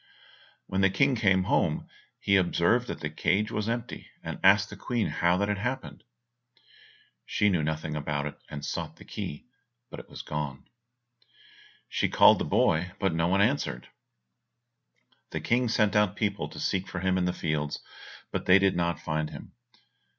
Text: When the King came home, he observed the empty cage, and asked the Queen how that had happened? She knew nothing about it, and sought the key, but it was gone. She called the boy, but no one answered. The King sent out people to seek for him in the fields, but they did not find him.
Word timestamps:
When 0.65 0.81
the 0.81 0.89
King 0.89 1.13
came 1.15 1.43
home, 1.43 1.87
he 2.19 2.35
observed 2.35 2.87
the 2.87 2.93
empty 2.93 3.11
cage, 3.11 3.51
and 4.23 4.39
asked 4.43 4.71
the 4.71 4.75
Queen 4.75 5.05
how 5.05 5.37
that 5.37 5.47
had 5.47 5.59
happened? 5.59 6.03
She 7.23 7.49
knew 7.49 7.61
nothing 7.61 7.95
about 7.95 8.25
it, 8.25 8.35
and 8.49 8.65
sought 8.65 8.95
the 8.95 9.05
key, 9.05 9.45
but 9.91 9.99
it 9.99 10.09
was 10.09 10.23
gone. 10.23 10.67
She 11.87 12.09
called 12.09 12.39
the 12.39 12.45
boy, 12.45 12.93
but 12.99 13.13
no 13.13 13.27
one 13.27 13.41
answered. 13.41 13.89
The 15.29 15.39
King 15.39 15.69
sent 15.69 15.95
out 15.95 16.15
people 16.15 16.49
to 16.49 16.59
seek 16.59 16.87
for 16.87 16.99
him 17.01 17.15
in 17.15 17.25
the 17.25 17.31
fields, 17.31 17.79
but 18.31 18.47
they 18.47 18.57
did 18.57 18.75
not 18.75 18.99
find 18.99 19.29
him. 19.29 19.51